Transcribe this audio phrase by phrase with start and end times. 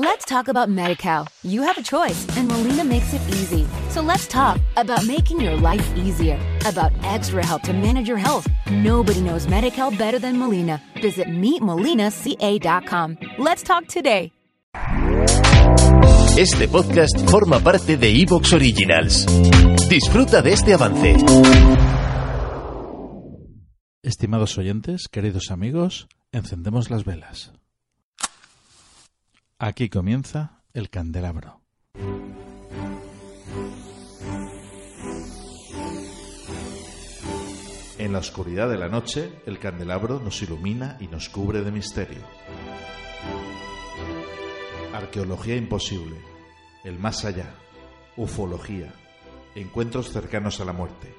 [0.00, 1.26] Let's talk about MediCal.
[1.42, 3.66] You have a choice, and Molina makes it easy.
[3.90, 8.46] So let's talk about making your life easier, about extra help to manage your health.
[8.70, 10.80] Nobody knows MediCal better than Molina.
[11.02, 13.18] Visit meetmolinaca.com.
[13.38, 14.30] Let's talk today.
[16.38, 19.26] Este podcast forma parte de Evox Originals.
[19.88, 21.16] Disfruta de este avance.
[24.04, 27.57] Estimados oyentes, queridos amigos, encendemos las velas.
[29.60, 31.60] Aquí comienza el candelabro.
[37.98, 42.20] En la oscuridad de la noche, el candelabro nos ilumina y nos cubre de misterio.
[44.94, 46.18] Arqueología imposible,
[46.84, 47.52] el más allá,
[48.16, 48.94] ufología,
[49.56, 51.12] encuentros cercanos a la muerte,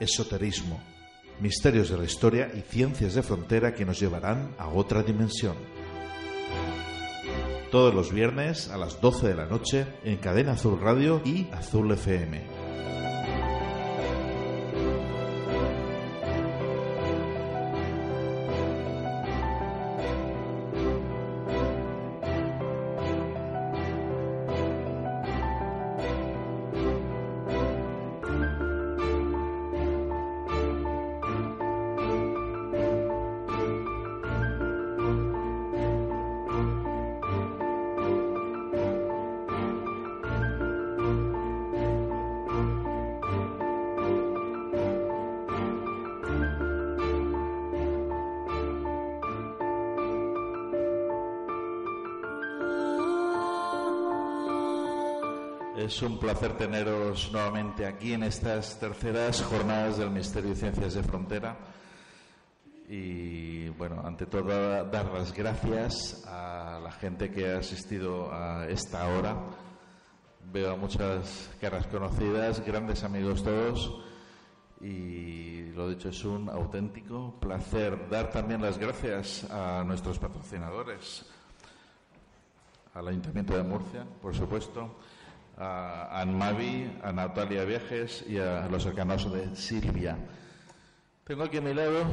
[0.00, 0.82] esoterismo,
[1.38, 5.54] misterios de la historia y ciencias de frontera que nos llevarán a otra dimensión.
[7.70, 11.90] Todos los viernes a las 12 de la noche en Cadena Azul Radio y Azul
[11.92, 12.55] FM.
[55.76, 61.02] Es un placer teneros nuevamente aquí en estas terceras jornadas del Misterio y Ciencias de
[61.02, 61.54] Frontera.
[62.88, 69.06] Y bueno, ante todo dar las gracias a la gente que ha asistido a esta
[69.06, 69.36] hora.
[70.50, 74.00] Veo a muchas caras conocidas, grandes amigos todos.
[74.80, 81.26] Y lo dicho, es un auténtico placer dar también las gracias a nuestros patrocinadores,
[82.94, 84.96] al Ayuntamiento de Murcia, por supuesto
[85.56, 90.16] a Anmavi, a Natalia Viajes y a los cercanos de Silvia.
[91.24, 92.04] Tengo aquí a mi lado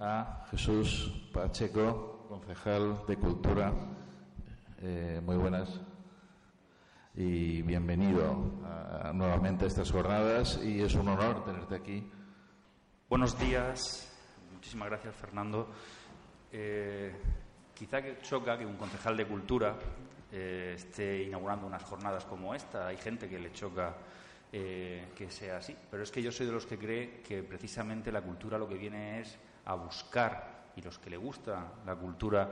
[0.00, 3.72] a Jesús Pacheco, concejal de Cultura.
[4.80, 5.80] Eh, muy buenas
[7.14, 8.52] y bienvenido
[9.12, 12.08] nuevamente a estas jornadas y es un honor tenerte aquí.
[13.08, 14.12] Buenos días,
[14.52, 15.68] muchísimas gracias Fernando.
[16.52, 17.12] Eh,
[17.78, 19.76] quizá que choca que un concejal de Cultura
[20.32, 22.88] eh, esté inaugurando unas jornadas como esta.
[22.88, 23.94] Hay gente que le choca
[24.52, 28.10] eh, que sea así, pero es que yo soy de los que cree que precisamente
[28.10, 32.50] la cultura lo que viene es a buscar, y los que le gusta la cultura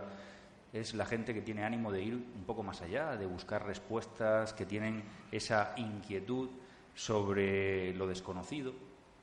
[0.73, 4.53] es la gente que tiene ánimo de ir un poco más allá, de buscar respuestas,
[4.53, 6.51] que tienen esa inquietud
[6.95, 8.75] sobre lo desconocido,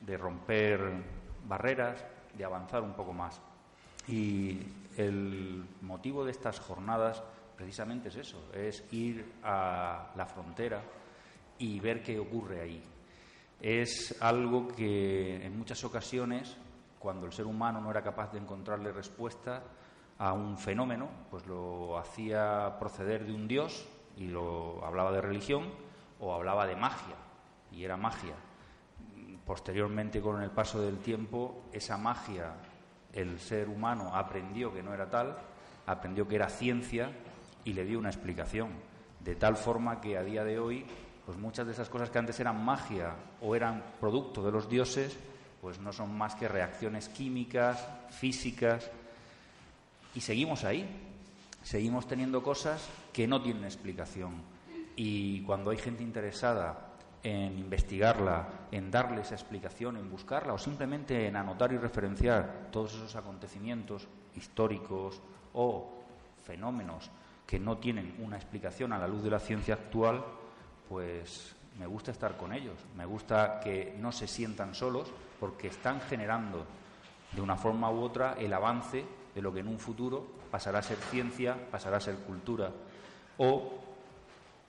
[0.02, 0.80] de romper
[1.48, 2.04] barreras,
[2.36, 3.40] de avanzar un poco más.
[4.08, 4.60] Y
[4.98, 7.24] el motivo de estas jornadas
[7.56, 10.82] precisamente es eso, es ir a la frontera
[11.58, 12.84] y ver qué ocurre ahí.
[13.62, 16.58] Es algo que en muchas ocasiones,
[17.00, 19.64] cuando el ser humano no era capaz de encontrarle respuesta
[20.18, 23.88] a un fenómeno, pues lo hacía proceder de un dios
[24.18, 25.70] y lo hablaba de religión
[26.20, 27.16] o hablaba de magia,
[27.72, 28.36] y era magia.
[29.46, 32.54] Posteriormente, con el paso del tiempo, esa magia
[33.14, 35.38] el ser humano aprendió que no era tal,
[35.86, 37.12] aprendió que era ciencia
[37.64, 38.70] y le dio una explicación.
[39.20, 40.86] De tal forma que a día de hoy,
[41.26, 45.18] pues muchas de esas cosas que antes eran magia o eran producto de los dioses,
[45.62, 48.92] pues no son más que reacciones químicas, físicas,
[50.16, 50.88] y seguimos ahí.
[51.64, 54.42] Seguimos teniendo cosas que no tienen explicación.
[54.96, 56.93] Y cuando hay gente interesada
[57.24, 62.94] en investigarla, en darle esa explicación, en buscarla o simplemente en anotar y referenciar todos
[62.94, 65.22] esos acontecimientos históricos
[65.54, 66.04] o
[66.44, 67.10] fenómenos
[67.48, 70.24] que no tienen una explicación a la luz de la ciencia actual,
[70.90, 75.10] pues me gusta estar con ellos, me gusta que no se sientan solos
[75.40, 76.66] porque están generando
[77.32, 80.84] de una forma u otra el avance de lo que en un futuro pasará a
[80.84, 82.72] ser ciencia, pasará a ser cultura.
[83.38, 83.80] O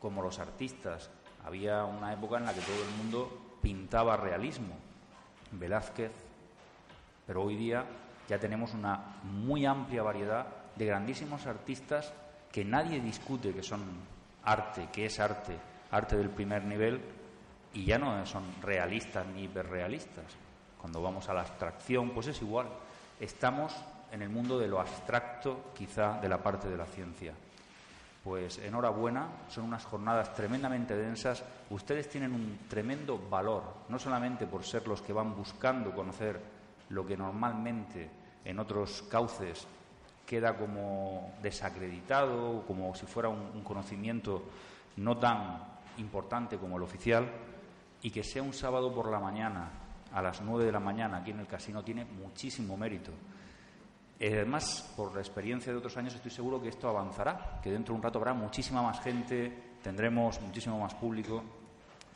[0.00, 1.10] como los artistas,
[1.44, 4.74] había una época en la que todo el mundo pintaba realismo,
[5.52, 6.12] Velázquez,
[7.26, 7.84] pero hoy día
[8.28, 10.46] ya tenemos una muy amplia variedad
[10.76, 12.12] de grandísimos artistas
[12.50, 13.82] que nadie discute que son
[14.44, 15.56] arte, que es arte,
[15.90, 17.00] arte del primer nivel,
[17.72, 20.24] y ya no son realistas ni hiperrealistas.
[20.80, 22.68] Cuando vamos a la abstracción, pues es igual.
[23.18, 23.74] Estamos
[24.12, 27.34] en el mundo de lo abstracto, quizá de la parte de la ciencia.
[28.24, 31.44] Pues enhorabuena, son unas jornadas tremendamente densas.
[31.68, 36.40] Ustedes tienen un tremendo valor, no solamente por ser los que van buscando conocer
[36.88, 38.10] lo que normalmente
[38.44, 39.66] en otros cauces
[40.24, 44.42] queda como desacreditado, como si fuera un, conocimiento
[44.96, 45.62] no tan
[45.98, 47.28] importante como el oficial,
[48.00, 49.68] y que sea un sábado por la mañana,
[50.12, 53.10] a las nueve de la mañana, aquí en el casino, tiene muchísimo mérito.
[54.18, 57.92] Eh, además, por la experiencia de otros años, estoy seguro que esto avanzará, que dentro
[57.92, 59.52] de un rato habrá muchísima más gente,
[59.82, 61.42] tendremos muchísimo más público,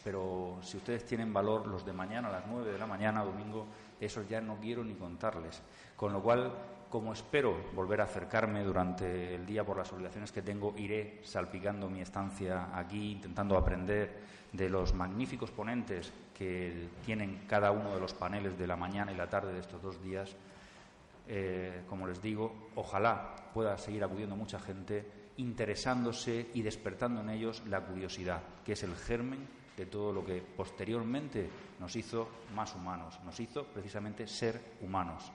[0.05, 3.67] pero si ustedes tienen valor, los de mañana a las nueve de la mañana, domingo,
[4.01, 5.61] esos ya no quiero ni contarles.
[5.97, 6.53] Con lo cual,
[6.89, 11.91] como espero volver a acercarme durante el día por las obligaciones que tengo, iré salpicando
[11.91, 18.15] mi estancia aquí, intentando aprender de los magníficos ponentes que tienen cada uno de los
[18.15, 20.37] paneles de la mañana y la tarde de estos dos días
[21.29, 25.05] eh, como les digo, ojalá pueda seguir acudiendo mucha gente
[25.37, 29.47] interesándose y despertando en ellos la curiosidad, que es el germen
[29.77, 31.49] de todo lo que posteriormente
[31.79, 35.31] nos hizo más humanos, nos hizo precisamente ser humanos.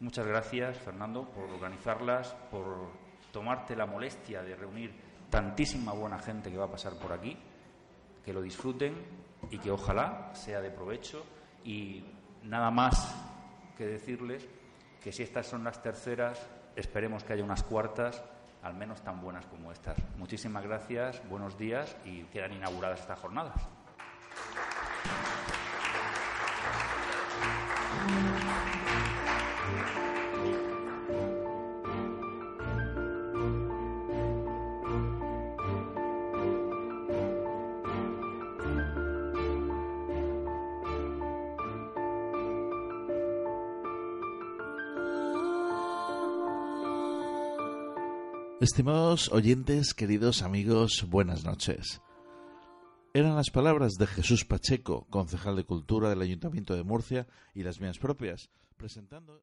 [0.00, 2.90] Muchas gracias, Fernando, por organizarlas, por
[3.30, 4.92] tomarte la molestia de reunir
[5.30, 7.36] tantísima buena gente que va a pasar por aquí,
[8.24, 8.94] que lo disfruten
[9.50, 11.24] y que ojalá sea de provecho
[11.64, 12.02] y
[12.44, 13.14] nada más
[13.76, 14.48] que decirles
[15.02, 16.38] que si estas son las terceras,
[16.76, 18.22] esperemos que haya unas cuartas,
[18.62, 19.96] al menos tan buenas como estas.
[20.16, 23.60] Muchísimas gracias, buenos días y quedan inauguradas estas jornadas.
[48.62, 52.00] Estimados oyentes, queridos amigos, buenas noches.
[53.12, 57.80] Eran las palabras de Jesús Pacheco, concejal de Cultura del Ayuntamiento de Murcia, y las
[57.80, 59.42] mías propias, presentando.